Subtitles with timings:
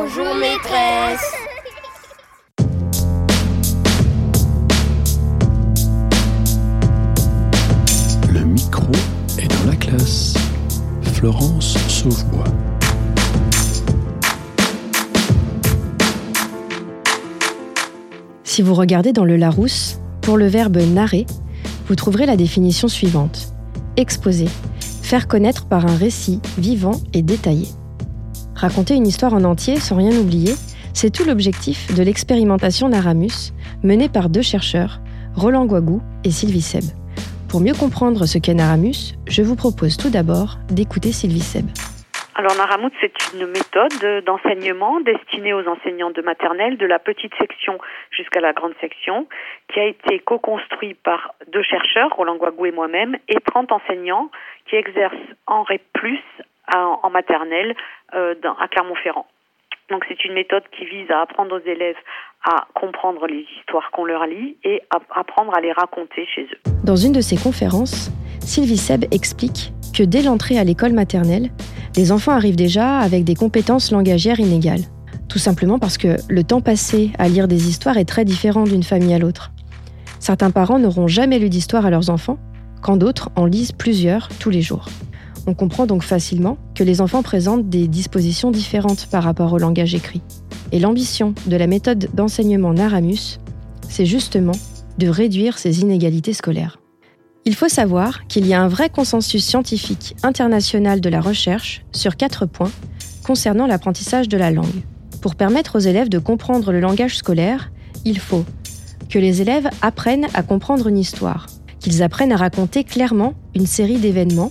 [0.00, 1.32] Bonjour maîtresse.
[8.32, 8.92] Le micro
[9.40, 10.34] est dans la classe.
[11.14, 12.44] Florence Sauvebois.
[18.44, 21.26] Si vous regardez dans le Larousse, pour le verbe narrer,
[21.88, 23.52] vous trouverez la définition suivante.
[23.96, 24.48] Exposer,
[25.02, 27.66] faire connaître par un récit vivant et détaillé.
[28.58, 30.54] Raconter une histoire en entier sans rien oublier,
[30.92, 34.98] c'est tout l'objectif de l'expérimentation Naramus, menée par deux chercheurs,
[35.36, 36.82] Roland Guagou et Sylvie Seb.
[37.48, 41.66] Pour mieux comprendre ce qu'est Naramus, je vous propose tout d'abord d'écouter Sylvie Seb.
[42.34, 47.78] Alors Naramout, c'est une méthode d'enseignement destinée aux enseignants de maternelle de la petite section
[48.10, 49.28] jusqu'à la grande section,
[49.72, 54.30] qui a été co-construit par deux chercheurs, Roland Guagou et moi-même, et 30 enseignants
[54.66, 55.14] qui exercent
[55.46, 55.82] en REP+,
[56.74, 57.74] en, maternelle,
[58.14, 59.26] euh, à Clermont-Ferrand.
[59.90, 61.96] Donc c'est une méthode qui vise à apprendre aux élèves
[62.44, 66.70] à comprendre les histoires qu'on leur lit et à apprendre à les raconter chez eux.
[66.84, 71.48] Dans une de ses conférences, Sylvie Seb explique que dès l'entrée à l'école maternelle,
[71.96, 74.82] les enfants arrivent déjà avec des compétences langagières inégales.
[75.28, 78.82] Tout simplement parce que le temps passé à lire des histoires est très différent d'une
[78.82, 79.50] famille à l'autre.
[80.20, 82.38] Certains parents n'auront jamais lu d'histoire à leurs enfants,
[82.82, 84.86] quand d'autres en lisent plusieurs tous les jours.
[85.48, 89.94] On comprend donc facilement que les enfants présentent des dispositions différentes par rapport au langage
[89.94, 90.20] écrit.
[90.72, 93.38] Et l'ambition de la méthode d'enseignement Naramus,
[93.88, 94.52] c'est justement
[94.98, 96.76] de réduire ces inégalités scolaires.
[97.46, 102.16] Il faut savoir qu'il y a un vrai consensus scientifique international de la recherche sur
[102.16, 102.70] quatre points
[103.24, 104.82] concernant l'apprentissage de la langue.
[105.22, 107.72] Pour permettre aux élèves de comprendre le langage scolaire,
[108.04, 108.44] il faut
[109.08, 111.46] que les élèves apprennent à comprendre une histoire,
[111.80, 114.50] qu'ils apprennent à raconter clairement une série d'événements,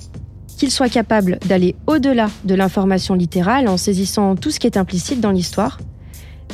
[0.58, 5.22] qu'ils soient capables d'aller au-delà de l'information littérale en saisissant tout ce qui est implicite
[5.22, 5.80] dans l'histoire,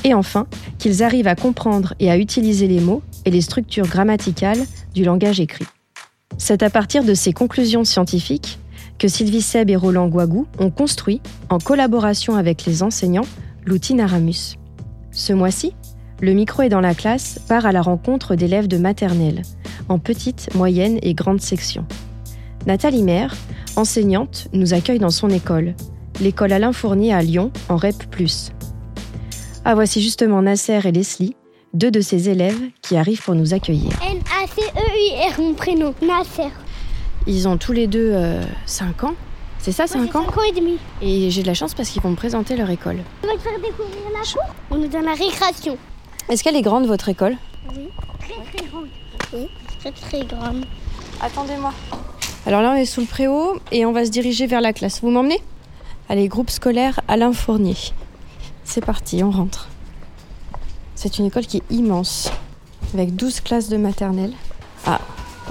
[0.03, 4.65] et enfin qu'ils arrivent à comprendre et à utiliser les mots et les structures grammaticales
[4.93, 5.65] du langage écrit.
[6.37, 8.59] C'est à partir de ces conclusions scientifiques
[8.99, 13.25] que Sylvie Seb et Roland Guagou ont construit, en collaboration avec les enseignants,
[13.65, 14.57] l'outil Naramus.
[15.11, 15.73] Ce mois-ci,
[16.21, 19.41] le micro est dans la classe part à la rencontre d'élèves de maternelle,
[19.89, 21.85] en petite, moyenne et grande section.
[22.65, 23.35] Nathalie Maire,
[23.75, 25.75] enseignante, nous accueille dans son école,
[26.21, 28.03] l'école Alain Fournier à Lyon, en REP.
[29.65, 31.35] Ah, voici justement Nasser et Leslie,
[31.73, 33.91] deux de ses élèves qui arrivent pour nous accueillir.
[34.01, 36.51] N-A-C-E-I-R, mon prénom, Nasser.
[37.27, 38.15] Ils ont tous les deux
[38.65, 39.15] 5 ans.
[39.59, 40.77] C'est ça, 5 ans 5 ans et demi.
[41.01, 42.97] Et j'ai de la chance parce qu'ils vont me présenter leur école.
[43.23, 44.55] On va te faire découvrir la cour.
[44.71, 45.77] On est dans la récréation?
[46.29, 47.35] Est-ce qu'elle est grande, votre école?
[47.75, 48.87] Oui, très très grande.
[49.33, 50.65] Oui, très très grande.
[51.21, 51.73] Attendez-moi.
[52.45, 55.01] Alors là, on est sous le préau et on va se diriger vers la classe.
[55.01, 55.41] Vous m'emmenez?
[56.09, 57.77] Allez, groupe scolaire Alain Fournier.
[58.65, 59.69] C'est parti, on rentre.
[60.95, 62.31] C'est une école qui est immense,
[62.93, 64.33] avec 12 classes de maternelle.
[64.85, 64.99] Ah,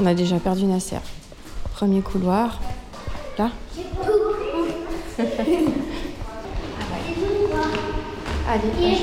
[0.00, 0.98] on a déjà perdu Nasser.
[1.74, 2.60] Premier couloir.
[3.38, 3.50] Là
[8.48, 8.98] Allez.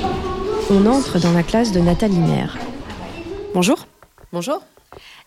[0.70, 2.56] On entre dans la classe de Nathalie Maire.
[3.54, 3.86] Bonjour.
[4.32, 4.62] Bonjour.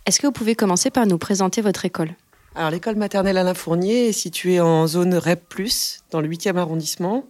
[0.05, 2.15] Est-ce que vous pouvez commencer par nous présenter votre école?
[2.55, 5.55] Alors, l'école maternelle Alain Fournier est située en zone REP,
[6.11, 7.25] dans le 8e arrondissement.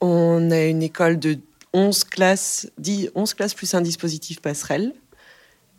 [0.00, 1.38] On a une école de
[1.72, 4.94] 11 classes, 10, 11 classes plus un dispositif passerelle.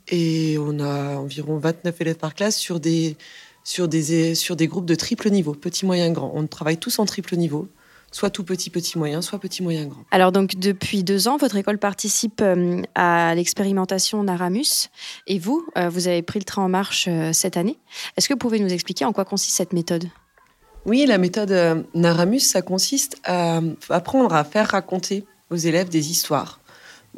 [0.10, 3.16] Et on a environ 29 élèves par classe sur des,
[3.64, 6.34] sur des, sur des groupes de triple niveau, petit, moyen, grand.
[6.36, 7.70] On travaille tous en triple niveau,
[8.12, 10.04] soit tout petit, petit, moyen, soit petit, moyen, grand.
[10.12, 14.90] Alors donc depuis deux ans, votre école participe euh, à l'expérimentation Naramus
[15.28, 17.78] et vous, euh, vous avez pris le train en marche euh, cette année.
[18.18, 20.06] Est-ce que vous pouvez nous expliquer en quoi consiste cette méthode?
[20.86, 26.60] Oui, la méthode Naramus, ça consiste à apprendre à faire raconter aux élèves des histoires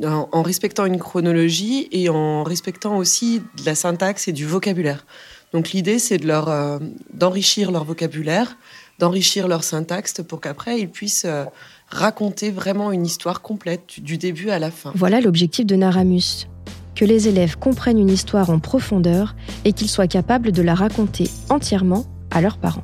[0.03, 5.06] en, en respectant une chronologie et en respectant aussi de la syntaxe et du vocabulaire.
[5.53, 6.80] Donc l'idée, c'est de leur euh,
[7.14, 8.58] d'enrichir leur vocabulaire,
[9.00, 11.46] d'enrichir leur syntaxe pour qu'après ils puissent euh,
[11.90, 14.91] raconter vraiment une histoire complète du, du début à la fin.
[14.96, 16.47] Voilà l'objectif de Naramus.
[16.96, 19.35] Que les élèves comprennent une histoire en profondeur
[19.66, 22.84] et qu'ils soient capables de la raconter entièrement à leurs parents.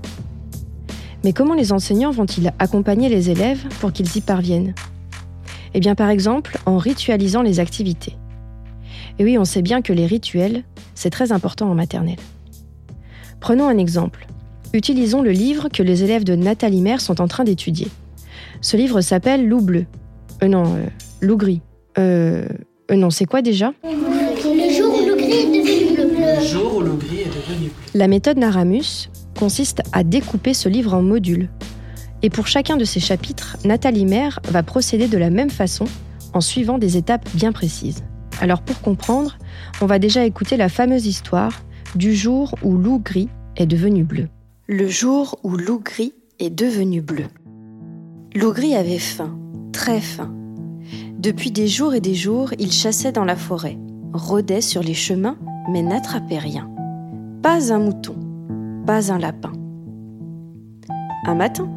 [1.23, 4.75] Mais comment les enseignants vont-ils accompagner les élèves pour qu'ils y parviennent?
[5.73, 8.15] Eh bien par exemple en ritualisant les activités.
[9.19, 10.63] Et oui, on sait bien que les rituels,
[10.95, 12.19] c'est très important en maternelle.
[13.39, 14.27] Prenons un exemple.
[14.73, 17.87] Utilisons le livre que les élèves de Nathalie Maire sont en train d'étudier.
[18.61, 19.85] Ce livre s'appelle Loup bleu.
[20.41, 20.85] Euh non, euh,
[21.21, 21.61] loup gris.
[21.99, 22.47] Euh,
[22.89, 23.71] euh non, c'est quoi déjà?
[23.83, 26.39] Le jour où le gris est devenu bleu.
[26.39, 27.75] Le jour où le gris est devenu bleu.
[27.93, 31.49] La méthode Naramus consiste à découper ce livre en modules.
[32.23, 35.85] Et pour chacun de ces chapitres, Nathalie Maire va procéder de la même façon
[36.33, 38.03] en suivant des étapes bien précises.
[38.41, 39.37] Alors pour comprendre,
[39.81, 41.61] on va déjà écouter la fameuse histoire
[41.95, 44.29] du jour où loup gris est devenu bleu.
[44.69, 47.25] Le jour où loup gris est devenu bleu.
[48.33, 49.37] Loup gris avait faim,
[49.73, 50.33] très faim.
[51.19, 53.77] Depuis des jours et des jours, il chassait dans la forêt,
[54.13, 55.35] rôdait sur les chemins,
[55.69, 56.71] mais n'attrapait rien.
[57.41, 58.15] Pas un mouton,
[58.85, 59.51] pas un lapin.
[61.25, 61.69] Un matin,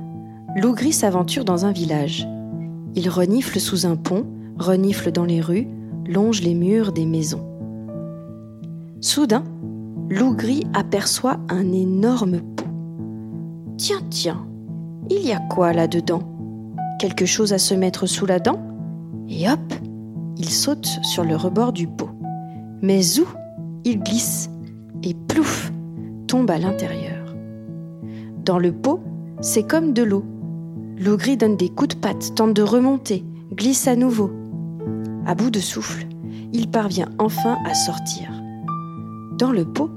[0.55, 2.25] Loup gris s'aventure dans un village.
[2.95, 4.27] Il renifle sous un pont,
[4.61, 5.67] renifle dans les rues,
[6.07, 7.45] longe les murs des maisons.
[9.01, 9.43] Soudain,
[10.09, 12.43] Loup gris aperçoit un énorme.
[13.77, 14.47] Tiens, tiens,
[15.11, 16.23] il y a quoi là-dedans?
[16.99, 18.59] Quelque chose à se mettre sous la dent?
[19.29, 19.75] Et hop,
[20.39, 22.09] il saute sur le rebord du pot.
[22.81, 23.27] Mais où
[23.85, 24.49] Il glisse
[25.03, 25.71] et plouf,
[26.27, 27.35] tombe à l'intérieur.
[28.47, 29.01] Dans le pot,
[29.43, 30.25] c'est comme de l'eau.
[30.99, 34.31] Loup gris donne des coups de patte, tente de remonter, glisse à nouveau.
[35.27, 36.07] À bout de souffle,
[36.55, 38.33] il parvient enfin à sortir.
[39.39, 39.91] Dans le pot,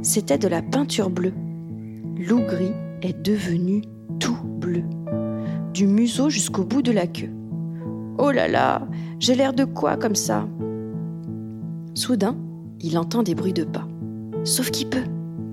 [0.00, 1.34] c'était de la peinture bleue.
[2.16, 2.72] Loup gris
[3.06, 3.82] est devenu
[4.18, 4.82] tout bleu,
[5.72, 7.30] du museau jusqu'au bout de la queue.
[8.18, 8.86] Oh là là,
[9.20, 10.46] j'ai l'air de quoi comme ça?
[11.94, 12.36] Soudain,
[12.80, 13.86] il entend des bruits de pas.
[14.44, 15.04] Sauf qu'il peut.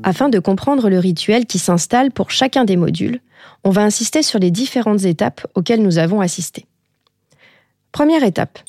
[0.03, 3.21] Afin de comprendre le rituel qui s'installe pour chacun des modules,
[3.63, 6.65] on va insister sur les différentes étapes auxquelles nous avons assisté.
[7.91, 8.59] Première étape.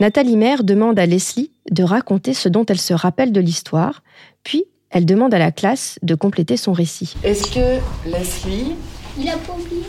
[0.00, 4.02] Nathalie Mère demande à Leslie de raconter ce dont elle se rappelle de l'histoire,
[4.42, 7.16] puis elle demande à la classe de compléter son récit.
[7.24, 8.76] Est-ce que Leslie
[9.18, 9.82] Il a pas oublié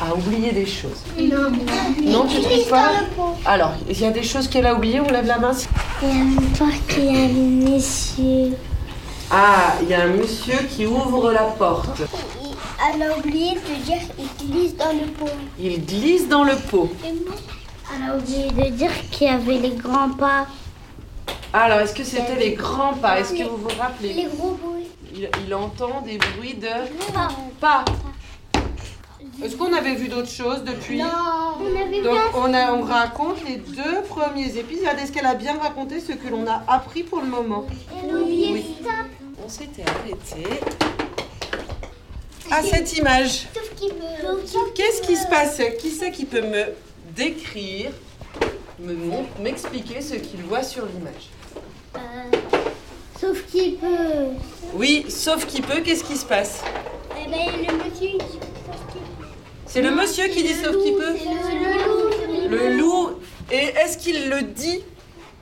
[0.00, 1.04] a oublié des choses?
[1.16, 1.50] Non.
[2.04, 2.90] Non, tu trouves pas?
[3.44, 5.52] Alors, il y a des choses qu'elle a oubliées, on lève la main.
[6.02, 8.56] Il y a une porte qu'il y a un monsieur.
[9.30, 12.02] Ah, il y a un monsieur qui ouvre la porte.
[12.92, 15.30] Elle a oublié de dire qu'il glisse dans le pot.
[15.58, 16.90] Il glisse dans le pot.
[17.04, 20.46] Elle a oublié de dire qu'il y avait les grands pas.
[21.56, 23.20] Alors, est-ce que c'était les grands pas?
[23.20, 24.12] Est-ce que vous vous rappelez?
[24.12, 24.88] Les gros bruits.
[25.14, 26.66] il, il entend des bruits de
[27.12, 27.28] Pas.
[27.60, 27.84] pas.
[29.40, 31.00] Est-ce qu'on avait vu d'autres choses depuis?
[31.00, 34.96] On avait Donc on, a, on raconte les deux premiers épisodes.
[35.00, 37.64] Est-ce qu'elle a bien raconté ce que l'on a appris pour le moment?
[38.04, 38.64] Oui.
[38.84, 38.90] ça.
[39.44, 40.48] On s'était arrêté
[42.50, 43.46] à cette image.
[44.74, 46.64] Qu'est-ce qui se passait Qui c'est qui peut me
[47.14, 47.90] décrire,
[48.80, 48.96] me
[49.40, 51.12] m'expliquer ce qu'il voit sur l'image?
[51.12, 51.43] Euh,
[53.20, 53.86] sauf qu'il peut.
[54.74, 56.62] Oui, sauf qui peut, qu'est-ce qui se passe
[57.12, 59.26] Eh ben, le monsieur, il dit sauf qu'il peut.
[59.66, 62.50] C'est le monsieur qui dit sauf qui peut le loup.
[62.50, 63.10] Le loup.
[63.50, 64.80] Et est-ce qu'il le dit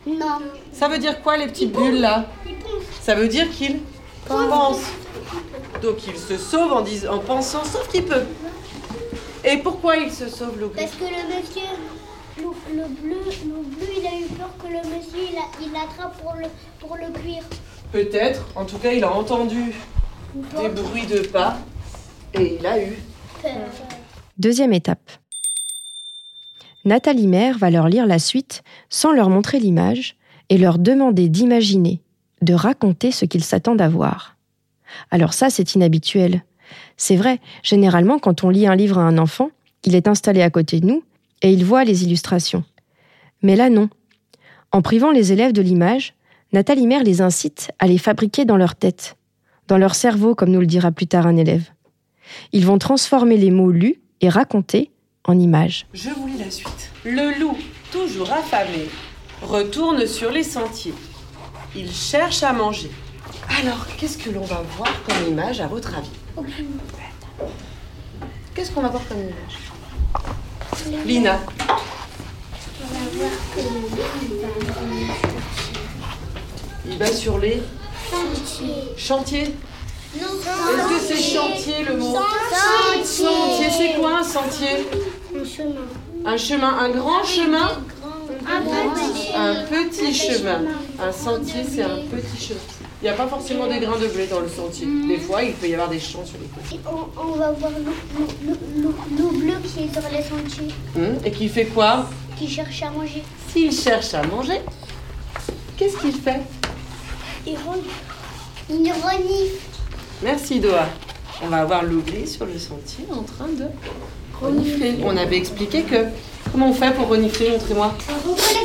[0.06, 0.38] Non.
[0.72, 2.26] Ça veut dire quoi les petites bulles là.
[3.02, 3.80] Ça veut dire qu'il
[4.26, 4.80] pense.
[5.82, 8.22] Donc il se sauve en, dis- en pensant sauf qu'il peut.
[9.44, 11.68] Et pourquoi il se sauve le Parce que le monsieur,
[12.38, 12.44] le,
[12.76, 16.16] le bleu, le bleu, il a eu peur que le monsieur, il, a- il l'attrape
[16.22, 16.46] pour le,
[16.80, 17.42] pour le cuire.
[17.92, 18.46] Peut-être.
[18.56, 19.72] En tout cas, il a entendu
[20.34, 21.58] des bruits de pas
[22.34, 22.96] et il a eu.
[23.42, 23.52] Peur.
[24.38, 25.10] Deuxième étape.
[26.84, 30.16] Nathalie Mère va leur lire la suite sans leur montrer l'image
[30.48, 32.00] et leur demander d'imaginer,
[32.40, 34.36] de raconter ce qu'ils s'attendent à voir.
[35.10, 36.42] Alors ça, c'est inhabituel.
[36.96, 39.50] C'est vrai, généralement, quand on lit un livre à un enfant,
[39.84, 41.04] il est installé à côté de nous
[41.42, 42.64] et il voit les illustrations.
[43.42, 43.90] Mais là, non.
[44.70, 46.14] En privant les élèves de l'image,
[46.52, 49.16] Nathalie Mère les incite à les fabriquer dans leur tête,
[49.68, 51.70] dans leur cerveau, comme nous le dira plus tard un élève.
[52.52, 54.90] Ils vont transformer les mots lus et racontés
[55.24, 55.86] en images.
[55.92, 56.90] Je vous lis la suite.
[57.04, 57.56] Le loup,
[57.90, 58.88] toujours affamé,
[59.42, 60.94] retourne sur les sentiers.
[61.74, 62.90] Il cherche à manger.
[63.60, 66.10] Alors, qu'est-ce que l'on va voir comme image à votre avis?
[68.54, 70.41] Qu'est-ce qu'on va voir comme image?
[71.04, 71.40] Lina,
[76.88, 77.62] il va sur les
[78.96, 79.54] chantiers.
[80.14, 82.18] Est-ce que c'est chantier le mot
[83.04, 84.86] Sentier, c'est quoi un sentier
[85.34, 85.74] Un chemin.
[86.24, 87.70] Un chemin, un grand chemin
[88.46, 89.28] Un petit.
[89.34, 90.60] Un petit chemin.
[91.00, 92.81] Un sentier, c'est un petit chemin.
[93.02, 94.86] Il n'y a pas forcément des grains de blé dans le sentier.
[95.08, 96.80] Des fois, il peut y avoir des champs sur les côtés.
[96.86, 101.16] On, on va voir l'eau- l'eau l'eau- l'eau bleue qui est sur les sentiers, Hum,
[101.24, 103.22] Et qui fait quoi qui cherche à manger.
[103.52, 104.60] S'il cherche à manger,
[105.76, 106.40] qu'est-ce qu'il fait
[107.46, 107.88] Il renifle.
[108.70, 109.66] Il renifle.
[110.22, 110.86] Merci Doha.
[111.44, 113.64] On va avoir l'oubli sur le sentier en train de
[114.40, 114.94] renifler.
[115.04, 116.06] On avait expliqué que.
[116.52, 117.94] Comment on fait pour renifler Montrez-moi.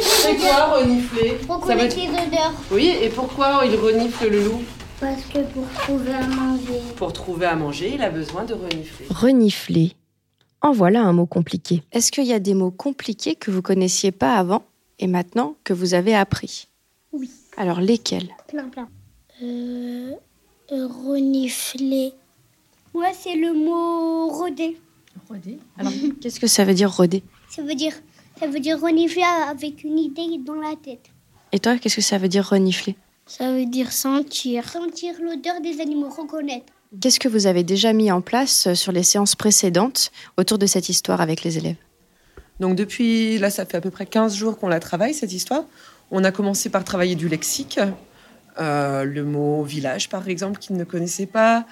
[0.01, 0.79] C'est les quoi odeurs.
[0.82, 1.38] renifler?
[1.48, 2.53] On Ça veut collecte les odeurs?
[2.72, 4.62] Oui, et pourquoi il renifle le loup?
[5.00, 6.82] Parce que pour trouver à manger.
[6.98, 9.06] Pour trouver à manger, il a besoin de renifler.
[9.10, 9.94] Renifler.
[10.62, 11.84] En voilà un mot compliqué.
[11.94, 14.63] Est-ce qu'il y a des mots compliqués que vous connaissiez pas avant
[15.00, 16.67] et maintenant que vous avez appris?
[17.13, 17.29] Oui.
[17.56, 18.29] Alors lesquels?
[18.48, 18.89] Plein, plein.
[19.44, 20.12] Euh,
[20.72, 22.12] euh, renifler.
[22.94, 24.77] Ouais, c'est le mot rôder.
[25.29, 25.60] Rôder.
[25.77, 27.24] Alors qu'est-ce que ça veut dire rôder
[27.58, 27.94] Ça veut dire,
[28.40, 31.10] ça veut dire renifler avec une idée dans la tête.
[31.52, 32.96] Et toi, qu'est-ce que ça veut dire renifler?
[33.26, 34.70] Ça veut dire sentir.
[34.70, 36.72] Sentir l'odeur des animaux, reconnaître.
[37.02, 40.88] Qu'est-ce que vous avez déjà mis en place sur les séances précédentes autour de cette
[40.90, 41.78] histoire avec les élèves?
[42.60, 45.64] Donc depuis, là, ça fait à peu près 15 jours qu'on la travaille, cette histoire.
[46.12, 47.80] On a commencé par travailler du lexique,
[48.60, 51.66] euh, le mot village, par exemple, qu'ils ne connaissaient pas,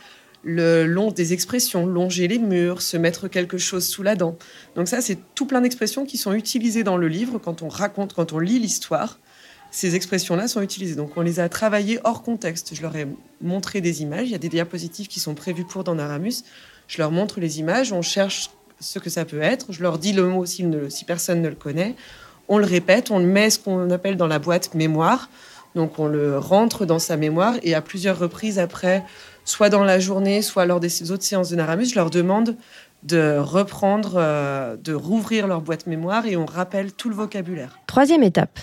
[0.46, 4.38] le long des expressions, longer les murs, se mettre quelque chose sous la dent.
[4.76, 8.14] Donc ça, c'est tout plein d'expressions qui sont utilisées dans le livre quand on raconte,
[8.14, 9.20] quand on lit l'histoire.
[9.72, 10.96] Ces expressions-là sont utilisées.
[10.96, 12.76] Donc on les a travaillées hors contexte.
[12.76, 13.08] Je leur ai
[13.42, 14.28] montré des images.
[14.28, 16.44] Il y a des diapositives qui sont prévues pour dans Aramus.
[16.88, 17.92] Je leur montre les images.
[17.92, 19.74] On cherche ce que ça peut être.
[19.74, 21.96] Je leur dis le mot si, si personne ne le connaît.
[22.48, 23.10] On le répète.
[23.10, 25.28] On le met ce qu'on appelle dans la boîte mémoire.
[25.74, 29.04] Donc on le rentre dans sa mémoire et à plusieurs reprises après,
[29.46, 32.58] soit dans la journée, soit lors des autres séances de Naramus, je leur demande
[33.04, 37.80] de reprendre, euh, de rouvrir leur boîte mémoire et on rappelle tout le vocabulaire.
[37.88, 38.60] Troisième étape.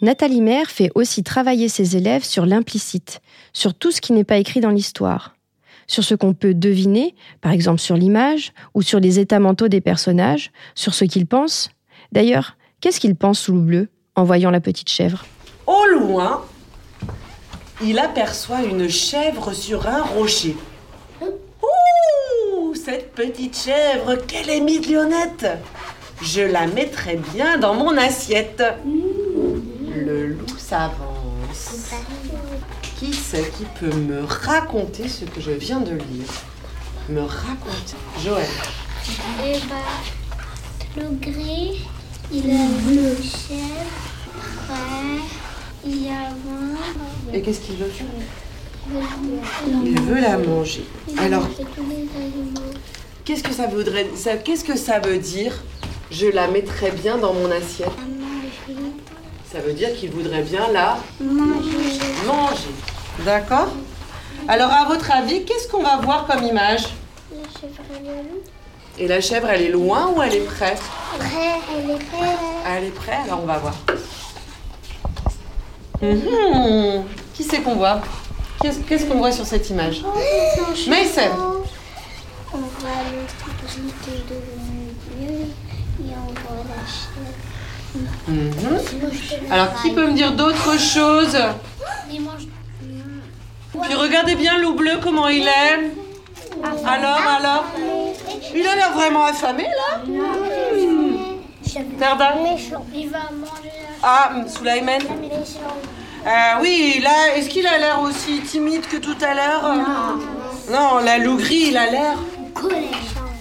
[0.00, 3.20] Nathalie Maire fait aussi travailler ses élèves sur l'implicite,
[3.52, 5.36] sur tout ce qui n'est pas écrit dans l'histoire,
[5.86, 9.80] sur ce qu'on peut deviner, par exemple sur l'image, ou sur les états mentaux des
[9.80, 11.70] personnages, sur ce qu'ils pensent.
[12.12, 15.24] D'ailleurs, qu'est-ce qu'ils pensent sous le bleu en voyant la petite chèvre?
[15.66, 16.44] Au loin,
[17.82, 20.56] il aperçoit une chèvre sur un rocher.
[21.20, 25.46] Ouh, cette petite chèvre, qu'elle est mignonnette
[26.22, 28.62] Je la mettrai bien dans mon assiette.
[28.84, 31.90] Le loup s'avance.
[32.96, 36.28] Qui c'est qui peut me raconter ce que je viens de lire?
[37.08, 37.96] Me raconter.
[38.24, 38.46] Joël.
[39.44, 39.74] Et bah,
[40.96, 41.86] le gris,
[42.32, 44.04] il a le chèvre.
[44.70, 45.20] Ouais,
[45.86, 47.32] il y a un.
[47.32, 48.06] Et qu'est-ce qu'il veut faire
[49.84, 50.84] Il veut la manger.
[51.18, 51.46] Alors,
[53.24, 55.52] qu'est-ce que ça voudrait ça, Qu'est-ce que ça veut dire
[56.10, 57.88] Je la mettrai bien dans mon assiette.
[59.52, 61.70] Ça veut dire qu'il voudrait bien la Manger.
[62.26, 62.74] manger.
[63.24, 63.68] D'accord
[64.48, 66.88] Alors, à votre avis, qu'est-ce qu'on va voir comme image
[67.30, 68.40] La chèvre et le loup.
[68.98, 70.74] Et la chèvre, elle est loin ou elle est près?
[71.18, 72.38] Prêt, elle est prête.
[72.66, 73.74] Elle est près, alors on va voir.
[76.12, 77.04] Mhm.
[77.34, 78.00] Qui c'est qu'on voit
[78.62, 80.02] Qu'est-ce qu'on voit sur cette image
[80.88, 81.30] Mason
[82.52, 82.90] On voit
[83.66, 85.44] qui est
[86.00, 87.34] et on voit la chèvre.
[88.28, 89.50] Mhm.
[89.50, 91.36] Alors, qui peut me dire d'autres choses
[92.20, 92.46] mange.
[93.82, 95.90] Puis regardez bien loup bleu, comment il est.
[96.86, 97.64] Alors, alors
[98.54, 100.02] Il a l'air vraiment affamé, là
[102.42, 102.84] Méchant.
[102.94, 106.30] Il va manger Ah, Souleyman la.
[106.30, 109.74] Euh, oui, là, est-ce qu'il a l'air aussi timide que tout à l'heure?
[110.70, 112.14] Non, la loup gris, il a l'air
[112.54, 112.84] Colère.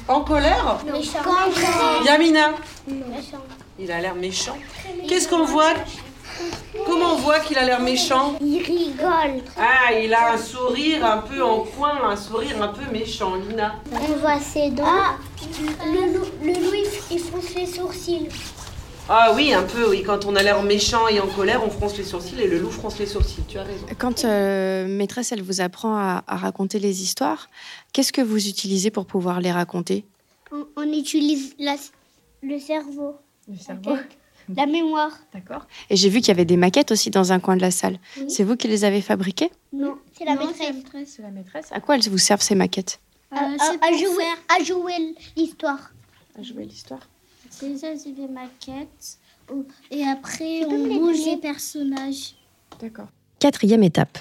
[0.08, 0.77] en colère?
[0.91, 1.20] Méchant.
[2.05, 2.50] Yamina,
[2.88, 3.43] Méchant.
[3.79, 4.58] il a l'air méchant.
[5.08, 5.74] Qu'est-ce qu'on voit?
[6.86, 8.34] Comment on voit qu'il a l'air méchant?
[8.41, 9.43] Il rigole.
[9.58, 13.75] Ah, il a un sourire un peu en coin, un sourire un peu méchant, Lina.
[13.93, 14.86] On voit ses dents.
[15.86, 18.27] le loup, le loup il, il fronce les sourcils.
[19.10, 20.02] Ah oui, un peu, oui.
[20.04, 22.72] Quand on a l'air méchant et en colère, on fronce les sourcils et le loup
[22.72, 23.44] fronce les sourcils.
[23.48, 23.86] Tu as raison.
[23.98, 27.50] Quand euh, maîtresse, elle vous apprend à, à raconter les histoires,
[27.92, 30.06] qu'est-ce que vous utilisez pour pouvoir les raconter?
[30.52, 31.76] On, on utilise la-
[32.42, 33.16] le cerveau,
[33.48, 33.56] Le
[34.56, 35.12] la mémoire.
[35.34, 35.66] D'accord.
[35.90, 37.98] Et j'ai vu qu'il y avait des maquettes aussi dans un coin de la salle.
[38.18, 38.26] Oui.
[38.30, 39.52] C'est vous qui les avez fabriquées?
[39.74, 41.14] Non, c'est la maîtresse.
[41.16, 41.68] C'est la maîtresse.
[41.72, 43.00] À quoi elles vous servent ces maquettes?
[43.32, 44.26] À, à- à jouer,
[44.60, 45.92] à jouer l'histoire.
[46.38, 47.00] À jouer l'histoire.
[47.62, 49.18] Déjà, c'est des maquettes.
[49.92, 52.36] Et après, on bouge les personnages.
[52.80, 53.08] D'accord.
[53.40, 54.18] Quatrième étape.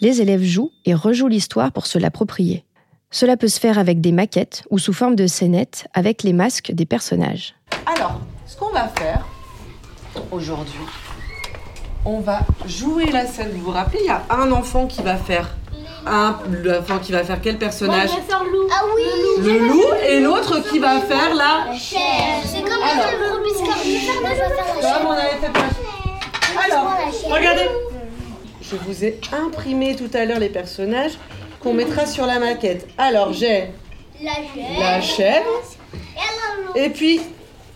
[0.00, 2.64] Les élèves jouent et rejouent l'histoire pour se l'approprier.
[3.10, 6.72] Cela peut se faire avec des maquettes ou sous forme de scénettes avec les masques
[6.72, 7.54] des personnages.
[7.86, 9.26] Alors, ce qu'on va faire
[10.30, 10.80] aujourd'hui,
[12.04, 13.52] on va jouer la scène.
[13.52, 15.56] Vous vous rappelez, il y a un enfant qui va faire
[16.06, 18.68] un, l'enfant qui va faire quel personnage faire loup.
[18.70, 19.02] Ah oui
[19.42, 21.66] Le loup et l'autre qui va faire la.
[21.78, 23.10] C'est comme Alors.
[23.12, 23.26] le
[23.66, 26.92] la- je vais faire la Comme on avait fait pas- Alors,
[27.30, 27.68] regardez.
[28.62, 31.12] Je vous ai imprimé tout à l'heure les personnages
[31.62, 32.88] qu'on mettra sur la maquette.
[32.98, 33.68] Alors, j'ai
[34.22, 34.80] La chèvre.
[34.80, 35.62] la chèvre.
[36.74, 37.20] Et puis,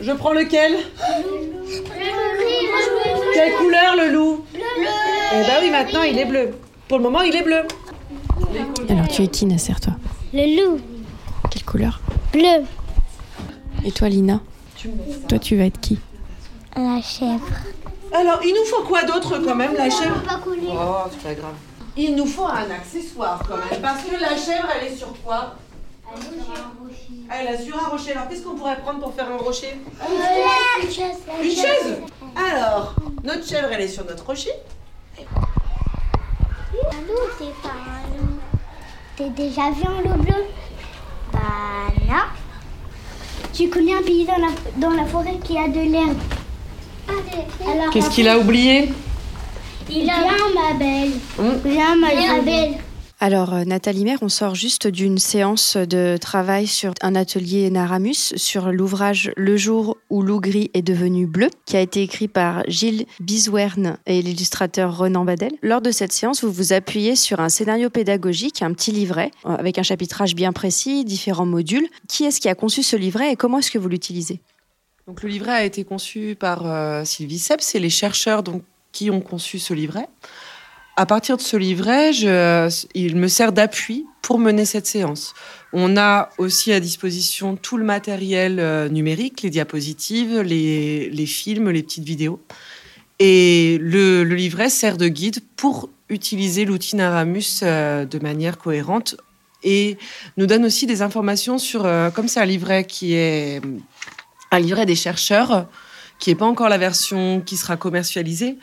[0.01, 4.61] je prends lequel Le veux Quelle couleur le loup le
[5.35, 6.51] Eh ben oui, maintenant il est bleu.
[6.89, 7.63] Pour le moment, il est bleu.
[9.11, 9.95] Alors, tu es qui, Nasser, toi
[10.33, 10.81] Le loup.
[11.50, 12.00] Quelle couleur
[12.33, 12.64] Bleu.
[13.85, 14.40] Et toi, Lina
[15.29, 15.99] Toi, tu vas être qui
[16.76, 17.45] La chèvre.
[18.12, 20.69] Alors, il nous faut quoi d'autre quand même, la chèvre Pas couler.
[20.71, 21.55] Oh, c'est pas grave.
[21.97, 25.57] Il nous faut un accessoire quand même, parce que la chèvre, elle est sur quoi
[27.33, 28.12] Elle est sur un rocher.
[28.12, 29.76] Alors, qu'est-ce qu'on pourrait prendre pour faire un rocher
[30.81, 31.19] Une chaise.
[31.43, 32.00] Une chaise
[32.37, 34.52] Alors, notre chèvre, elle est sur notre rocher.
[35.19, 38.30] Un loup, c'est pas un loup.
[39.21, 40.45] T'as déjà vu un loup bleu
[41.31, 42.23] Bah non.
[43.53, 44.49] Tu connais un pays dans la,
[44.79, 46.17] dans la forêt qui a de l'herbe
[47.93, 48.91] Qu'est-ce qu'il a oublié?
[49.91, 50.15] Il a...
[50.15, 51.11] Viens, ma belle.
[51.39, 51.61] Hum.
[51.62, 52.79] Viens, ma belle.
[53.23, 58.33] Alors, euh, Nathalie Maire, on sort juste d'une séance de travail sur un atelier Naramus
[58.37, 62.62] sur l'ouvrage Le jour où loup gris est devenu bleu, qui a été écrit par
[62.67, 65.53] Gilles Biswern et l'illustrateur Renan Badel.
[65.61, 69.50] Lors de cette séance, vous vous appuyez sur un scénario pédagogique, un petit livret, euh,
[69.50, 71.89] avec un chapitrage bien précis, différents modules.
[72.09, 74.41] Qui est-ce qui a conçu ce livret et comment est-ce que vous l'utilisez?
[75.07, 78.62] Donc le livret a été conçu par euh, Sylvie Sepp, c'est les chercheurs donc,
[78.93, 80.09] qui ont conçu ce livret.
[81.00, 85.33] À partir de ce livret, je- il me sert d'appui pour mener cette séance.
[85.73, 91.83] On a aussi à disposition tout le matériel euh, numérique, les diapositives, les, films, les
[91.83, 92.38] petites vidéos.
[93.19, 99.16] Et le, le livret sert de guide pour utiliser l'outil Naramus euh, de manière cohérente
[99.62, 99.97] et
[100.37, 103.62] nous donne aussi des informations sur, euh, comme c'est un livret qui est
[104.50, 105.66] un livret des chercheurs,
[106.19, 108.59] qui n'est pas encore la version qui sera commercialisée.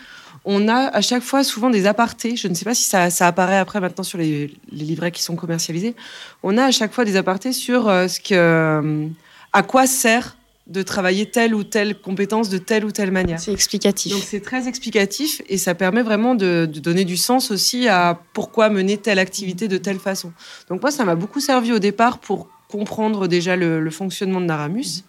[0.45, 2.35] On a à chaque fois souvent des apartés.
[2.35, 5.23] Je ne sais pas si ça, ça apparaît après maintenant sur les, les livrets qui
[5.23, 5.95] sont commercialisés.
[6.43, 9.07] On a à chaque fois des apartés sur euh, ce que, euh,
[9.53, 13.39] à quoi sert de travailler telle ou telle compétence de telle ou telle manière.
[13.39, 14.11] C'est explicatif.
[14.11, 18.19] Donc c'est très explicatif et ça permet vraiment de, de donner du sens aussi à
[18.33, 20.33] pourquoi mener telle activité de telle façon.
[20.69, 24.45] Donc moi, ça m'a beaucoup servi au départ pour comprendre déjà le, le fonctionnement de
[24.45, 25.03] Naramus.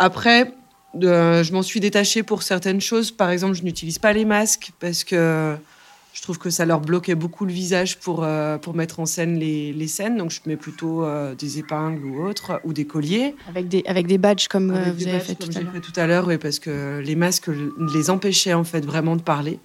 [0.00, 0.52] Après,
[1.02, 3.10] euh, je m'en suis détachée pour certaines choses.
[3.10, 5.56] Par exemple, je n'utilise pas les masques parce que
[6.12, 9.38] je trouve que ça leur bloquait beaucoup le visage pour, euh, pour mettre en scène
[9.38, 10.16] les, les scènes.
[10.16, 13.36] Donc je mets plutôt euh, des épingles ou autres, ou des colliers.
[13.48, 15.72] Avec des, avec des badges comme Avec vous avez badges, fait tout à j'ai l'heure.
[15.72, 17.48] fait tout à l'heure, oui, parce que les masques
[17.94, 19.60] les empêchaient en fait vraiment de parler.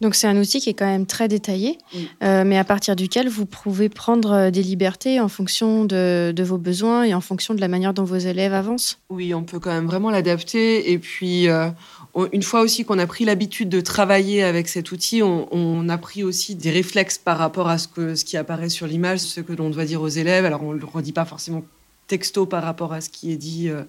[0.00, 2.08] Donc c'est un outil qui est quand même très détaillé, Oui.
[2.22, 6.42] euh, mais à partir duquel vous pouvez prendre euh, des libertés en fonction de, de
[6.42, 8.98] vos besoins et en fonction de la manière dont vos élèves avancent.
[9.08, 10.90] Oui, on peut quand même vraiment l'adapter.
[10.92, 11.68] Et puis, euh,
[12.14, 15.88] on- une fois aussi qu'on a pris l'habitude de travailler avec cet outil, on, on
[15.88, 19.20] a pris aussi des réflexes par rapport à ce, que, ce qui apparaît sur l'image,
[19.20, 20.44] ce que l'on doit dire aux élèves.
[20.44, 21.62] Alors, on ne le redit pas forcément
[22.08, 23.84] texto par rapport à ce qui est dit euh,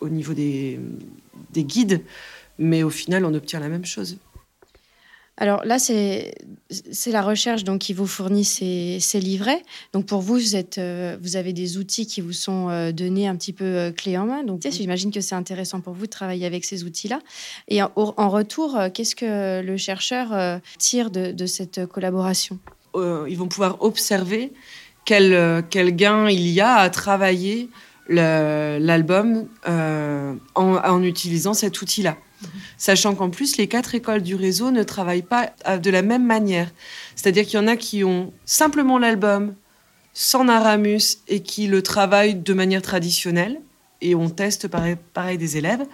[0.00, 0.80] au niveau des,
[1.52, 2.00] des guides,
[2.58, 4.16] mais au final, on obtient la même chose.
[5.36, 6.32] Alors là, c'est
[7.06, 9.62] la recherche donc qui vous fournit ces, livrets.
[9.92, 10.38] Donc pour vous,
[10.78, 14.16] euh, vous avez des outils qui vous sont euh, donnés un petit peu euh, clé
[14.16, 14.44] en main.
[14.44, 17.18] Donc j'imagine que c'est intéressant pour vous de travailler avec ces outils-là.
[17.66, 17.90] Et en,
[18.28, 22.58] retour, euh, qu'est-ce que le chercheur tire de, cette collaboration?
[22.94, 24.52] Ils vont pouvoir observer
[25.04, 25.64] quel,
[25.96, 27.68] gain il y a à travailler le-
[28.08, 32.16] l'album euh, en, utilisant cet outil-là.
[32.76, 36.26] Sachant qu'en plus, les quatre écoles du réseau ne travaillent pas euh, de la même
[36.26, 36.70] manière.
[37.16, 39.54] C'est-à-dire qu'il y en a qui ont simplement l'album
[40.12, 43.60] sans Naramus et qui le travaillent de manière traditionnelle.
[44.02, 45.84] Et on teste pareil, pareil des élèves.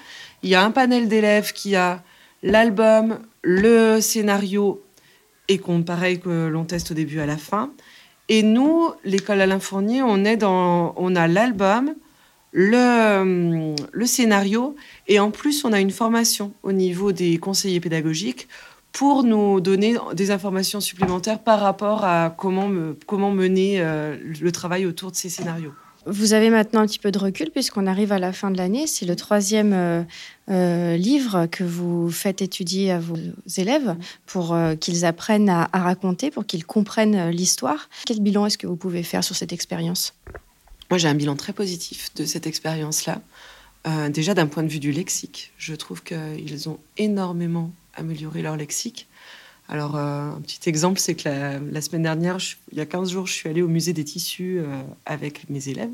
[0.42, 2.02] Il y a un panel d'élèves qui a
[2.42, 4.82] l'album, le scénario
[5.48, 7.72] et qu'on pareil que l'on teste au début à la fin.
[8.32, 11.94] Et nous, l'école Alain Fournier, on est dans, on a l'album,
[12.52, 13.74] le,
[14.06, 14.76] scénario
[15.08, 18.46] et en plus on a une formation au niveau des conseillers pédagogiques
[18.92, 24.52] pour nous donner des informations supplémentaires par rapport à comment, me- comment mener euh, le
[24.52, 25.72] travail autour de ces scénarios.
[26.10, 28.88] Vous avez maintenant un petit peu de recul puisqu'on arrive à la fin de l'année.
[28.88, 30.02] C'est le troisième euh,
[30.50, 33.14] euh, livre que vous faites étudier à vos
[33.56, 33.94] élèves
[34.26, 37.88] pour euh, qu'ils apprennent à, raconter, pour qu'ils comprennent l'histoire.
[38.06, 40.14] Quel bilan est-ce que vous pouvez faire sur cette expérience?
[40.90, 43.20] Moi, j'ai un bilan très positif de cette expérience-là.
[44.10, 49.06] Déjà, d'un point de vue du lexique, je trouve qu'ils ont énormément amélioré leur lexique.
[49.70, 52.38] Alors, euh, un petit exemple, c'est que la, semaine dernière,
[52.72, 55.68] il y a 15 jours, je suis allée au musée des tissus euh, avec mes
[55.68, 55.92] élèves.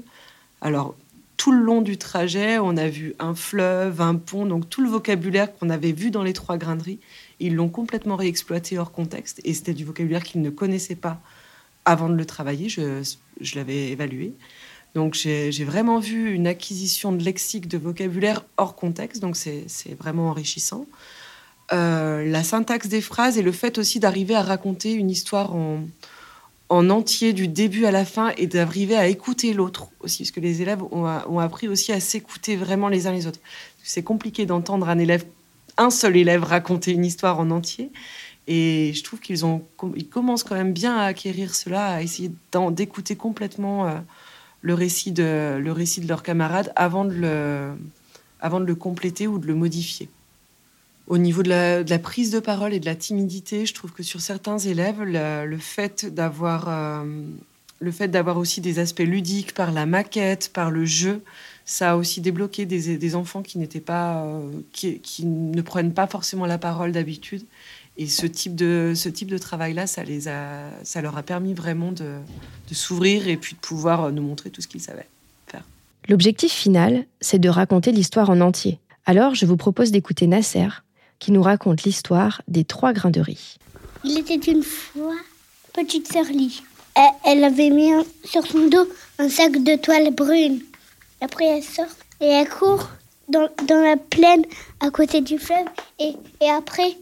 [0.62, 0.97] Alors,
[1.37, 4.89] tout le long du trajet, on a vu un fleuve, un pont, donc tout le
[4.89, 7.01] vocabulaire qu'on avait vu dans les trois graineries,
[7.39, 9.43] ils l'ont complètement réexploité hors contexte.
[9.45, 11.21] Et c'était du vocabulaire qu'ils ne connaissaient pas
[11.85, 12.71] avant de le travailler.
[12.71, 13.03] Je,
[13.55, 14.33] l'avais évalué.
[14.95, 19.67] Donc j'ai vraiment vu une acquisition de lexique, de vocabulaire hors contexte, donc c'est
[19.99, 20.87] vraiment enrichissant.
[21.72, 25.81] Euh, la syntaxe des phrases et le fait aussi d'arriver à raconter une histoire en,
[26.68, 30.40] en entier du début à la fin et d'arriver à écouter l'autre aussi, parce que
[30.40, 33.40] les élèves ont, appris aussi à s'écouter vraiment les uns les autres.
[33.83, 35.24] C'est compliqué d'entendre un élève,
[35.76, 37.90] un seul élève raconter une histoire en entier.
[38.48, 39.64] Et je trouve qu'ils ont,
[39.96, 42.31] ils commencent quand même bien à acquérir cela, à essayer
[42.70, 43.94] d'écouter complètement euh,
[44.62, 49.55] le récit de le récit de leurs camarades avant de le compléter ou de le
[49.55, 50.09] modifier.
[51.07, 54.21] Au niveau de la, prise de parole et de la timidité, je trouve que sur
[54.21, 57.05] certains élèves, le, fait d'avoir euh,
[57.79, 61.23] le fait d'avoir aussi des aspects ludiques par la maquette, par le jeu,
[61.64, 66.47] ça a aussi débloqué des, enfants qui n'étaient pas, euh, qui, ne prennent pas forcément
[66.47, 67.45] la parole d'habitude.
[67.99, 71.55] Et ce type de, ce type de travail-là, ça, les a, ça leur a permis
[71.55, 72.19] vraiment de,
[72.69, 75.09] de s'ouvrir et puis de pouvoir nous montrer tout ce qu'ils savaient
[75.47, 75.64] faire.
[76.09, 78.79] L'objectif final, c'est de raconter l'histoire en entier.
[79.07, 80.69] Alors, je vous propose d'écouter Nasser,
[81.18, 83.57] qui nous raconte l'histoire des trois grains de riz.
[84.05, 85.16] Il était une fois
[85.72, 86.62] petite sœur Lee.
[87.24, 87.90] Elle, avait mis
[88.24, 90.61] sur son dos un sac de toile brune.
[91.20, 91.87] Après, elle sort
[92.20, 92.88] et elle court
[93.29, 94.44] dans, la plaine
[94.81, 95.66] à côté du fleuve.
[95.98, 96.96] Et, et après,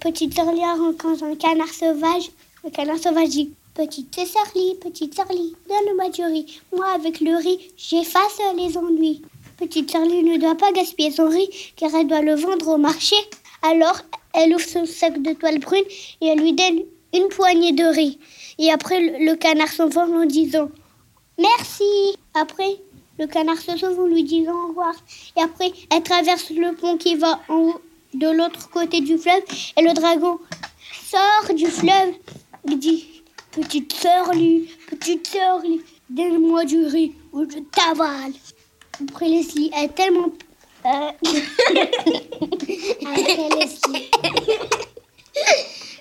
[0.00, 2.30] petite sœur Lee rencontre un canard sauvage.
[2.64, 6.60] Le canard sauvage dit Petite sœur Lee, petite sœur Lee, donne-moi du riz.
[6.76, 9.22] Moi, avec le riz, j'efface les ennuis.
[9.56, 12.76] Petite sœur Lee ne doit pas gaspiller son riz car elle doit le vendre au
[12.76, 13.16] marché.
[13.62, 14.00] Alors,
[14.34, 15.84] elle ouvre son sac de toile brune
[16.20, 16.80] et elle lui donne
[17.14, 18.18] une poignée de riz.
[18.58, 20.68] Et après, le canard s'envole en disant
[21.38, 22.16] Merci.
[22.34, 22.76] Après,
[23.18, 24.94] le canard se sauve en lui disant au revoir.
[25.36, 27.40] Et après, elle traverse le pont qui va
[28.14, 29.42] de l'autre côté du fleuve.
[29.78, 30.38] Et le dragon
[31.04, 32.14] sort du fleuve.
[32.66, 33.22] Il dit
[33.52, 38.32] Petite sœur, lui, petite sœur, lui, donne-moi du riz ou je t'avale.
[39.02, 40.30] Après, Leslie est tellement.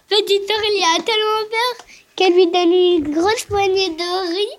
[0.09, 4.57] Petite sœur, il a tellement peur qu'elle lui donne une grosse poignée de riz.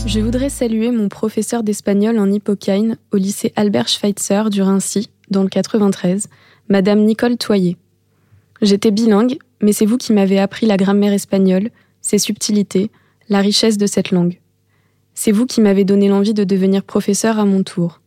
[0.05, 5.43] Je voudrais saluer mon professeur d'espagnol en Hippocane au lycée Albert Schweitzer du Rincy, dans
[5.43, 6.27] le 93,
[6.71, 7.77] Madame Nicole Toyer.
[8.61, 12.91] J'étais bilingue, mais c'est vous qui m'avez appris la grammaire espagnole, ses subtilités,
[13.27, 14.39] la richesse de cette langue.
[15.15, 18.01] C'est vous qui m'avez donné l'envie de devenir professeur à mon tour.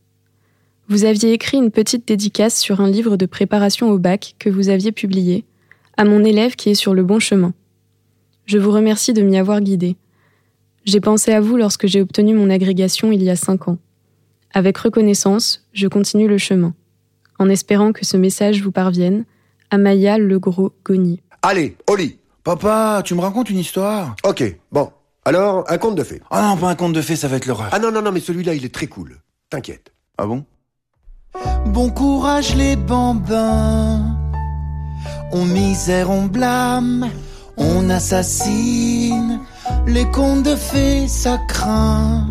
[0.88, 4.68] Vous aviez écrit une petite dédicace sur un livre de préparation au bac que vous
[4.68, 5.44] aviez publié,
[5.96, 7.54] à mon élève qui est sur le bon chemin.
[8.46, 9.96] Je vous remercie de m'y avoir guidé.
[10.84, 13.78] J'ai pensé à vous lorsque j'ai obtenu mon agrégation il y a cinq ans.
[14.54, 16.74] Avec reconnaissance, je continue le chemin
[17.42, 19.24] en espérant que ce message vous parvienne.
[19.70, 21.20] Amaya Legros-Goni.
[21.42, 24.16] Allez, Oli Papa, tu me racontes une histoire?
[24.24, 24.90] Ok, bon.
[25.24, 26.20] Alors, un conte de fées.
[26.30, 27.68] Ah non, pas un conte de fées, ça va être l'horreur.
[27.72, 29.18] Ah non, non, non, mais celui-là, il est très cool.
[29.50, 29.92] T'inquiète.
[30.18, 30.44] Ah bon?
[31.66, 34.16] Bon courage les bambins.
[35.32, 37.08] On misère, on blâme,
[37.56, 39.40] on assassine.
[39.86, 42.28] Les contes de fées, ça craint.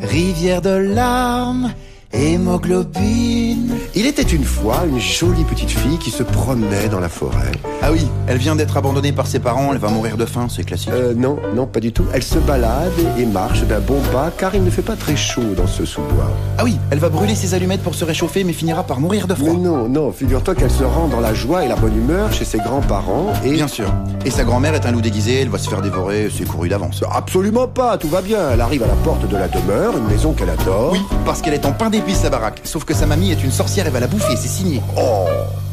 [0.00, 1.72] Rivière de larmes
[2.12, 3.74] hémoglobine.
[3.94, 7.52] Il était une fois une jolie petite fille qui se promenait dans la forêt.
[7.82, 10.64] Ah oui, elle vient d'être abandonnée par ses parents, elle va mourir de faim, c'est
[10.64, 10.90] classique.
[10.92, 12.04] Euh, non, non, pas du tout.
[12.12, 15.54] Elle se balade et marche d'un bon pas car il ne fait pas très chaud
[15.56, 16.30] dans ce sous-bois.
[16.58, 19.34] Ah oui, elle va brûler ses allumettes pour se réchauffer mais finira par mourir de
[19.34, 19.52] froid.
[19.52, 22.44] Mais non, non, figure-toi qu'elle se rend dans la joie et la bonne humeur chez
[22.44, 23.52] ses grands-parents et...
[23.52, 23.92] Bien sûr.
[24.24, 27.02] Et sa grand-mère est un loup déguisé, elle va se faire dévorer, c'est couru d'avance.
[27.12, 28.50] Absolument pas, tout va bien.
[28.52, 30.92] Elle arrive à la porte de la demeure, une maison qu'elle adore.
[30.92, 32.60] Oui, parce qu'elle est en pain d'épices sa baraque.
[32.64, 34.82] Sauf que sa mamie est une sorcière et va la bouffer, c'est signé.
[34.96, 35.26] Oh,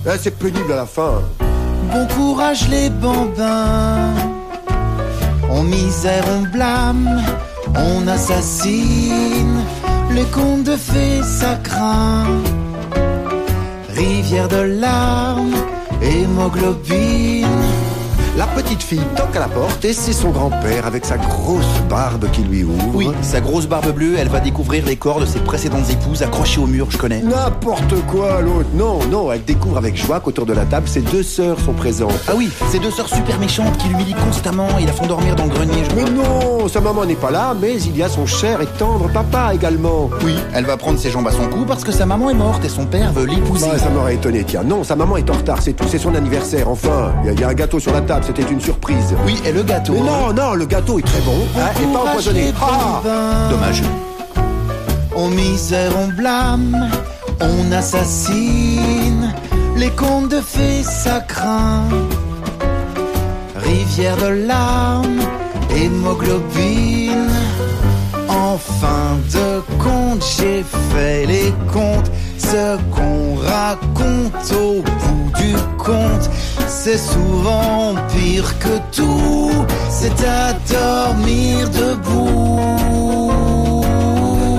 [0.05, 1.21] là, c'est pénible à la fin.
[1.91, 4.13] Bon courage les bambins.
[5.49, 7.21] On misère, on blâme,
[7.75, 9.59] on assassine.
[10.11, 12.27] Les contes de fées, ça craint.
[13.95, 15.55] Rivière de larmes,
[16.01, 17.62] hémoglobine.
[18.35, 22.25] La petite fille toque à la porte et c'est son grand-père avec sa grosse barbe
[22.31, 22.83] qui lui ouvre.
[22.95, 26.59] Oui, sa grosse barbe bleue, elle va découvrir les corps de ses précédentes épouses accrochées
[26.59, 27.21] au mur, je connais.
[27.21, 28.69] N'importe quoi, l'autre.
[28.73, 32.11] Non, non, elle découvre avec joie qu'autour de la table, ses deux sœurs sont présentes.
[32.27, 35.43] Ah oui, ces deux sœurs super méchantes qui l'humilient constamment et la font dormir dans
[35.45, 35.83] le grenier.
[35.87, 36.13] je Mais crois.
[36.59, 39.53] non, sa maman n'est pas là, mais il y a son cher et tendre papa
[39.53, 40.09] également.
[40.25, 42.65] Oui, elle va prendre ses jambes à son cou parce que sa maman est morte
[42.65, 43.67] et son père veut l'épouser.
[43.69, 44.63] Bah, ça m'aurait étonné, tiens.
[44.63, 46.67] Non, sa maman est en retard, c'est tout, c'est son anniversaire.
[46.67, 49.15] Enfin, il y, a- il y a un gâteau sur la table, c'était une surprise.
[49.25, 49.93] Oui, et le gâteau.
[49.93, 52.53] Mais non, non, le gâteau est très bon, hein, et pas empoisonné.
[52.61, 53.01] Ah.
[53.49, 53.83] Dommage.
[55.15, 56.89] On misère, on blâme,
[57.39, 59.33] on assassine.
[59.75, 61.87] Les contes de fées, ça craint.
[63.55, 65.21] Rivière de larmes,
[65.75, 67.29] hémoglobine.
[68.27, 72.11] En fin de compte, j'ai fait les comptes.
[72.37, 76.29] Ce qu'on raconte au bout du compte,
[76.83, 79.51] c'est souvent pire que tout.
[79.89, 82.59] C'est à dormir debout.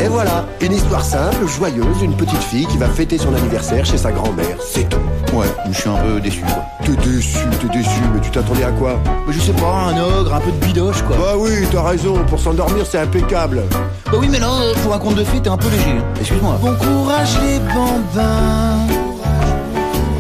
[0.01, 3.99] Et voilà, une histoire simple, joyeuse, une petite fille qui va fêter son anniversaire chez
[3.99, 4.57] sa grand-mère.
[4.59, 4.97] C'est tout.
[5.37, 6.65] Ouais, je suis un peu déçu, quoi.
[6.83, 8.99] T'es déçu, t'es déçu, mais tu t'attendais à quoi?
[9.27, 11.17] Mais je sais pas, un ogre, un peu de bidoche, quoi.
[11.17, 13.65] Bah oui, t'as raison, pour s'endormir c'est impeccable.
[14.07, 14.49] Bah oui, mais là,
[14.83, 15.97] pour un conte de fées, t'es un peu léger.
[16.21, 16.59] Excuse-moi.
[16.63, 18.79] Bon courage les bambins.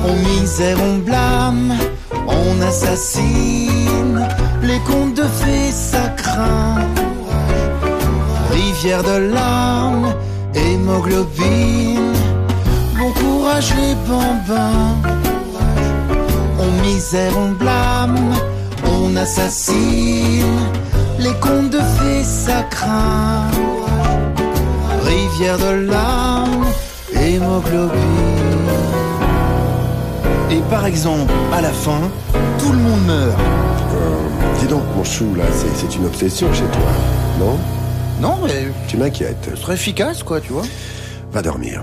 [0.06, 1.72] On misère, on blâme,
[2.26, 4.26] on assassine.
[4.62, 6.87] Les contes de fées, ça craint.
[8.50, 10.14] Rivière de larmes,
[10.54, 12.12] hémoglobine.
[12.98, 14.96] Bon courage les bambins.
[16.58, 18.34] On misère, on blâme,
[18.87, 20.60] on assassine.
[21.18, 23.50] Les contes de fées, ça craint.
[25.04, 26.66] Rivière de larmes,
[27.12, 29.03] hémoglobine.
[30.50, 32.00] Et par exemple, à la fin,
[32.59, 33.38] tout le monde meurt.
[33.40, 36.90] Euh, dis donc, mon chou, là, c'est une obsession chez toi,
[37.38, 37.59] non?
[38.20, 39.48] Non, mais Tu m'inquiètes.
[39.50, 40.62] ce serait efficace, quoi, tu vois.
[41.33, 41.83] Va dormir.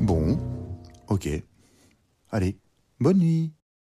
[0.00, 0.38] Bon,
[1.08, 1.28] ok.
[2.30, 2.56] Allez,
[3.00, 3.52] bonne nuit.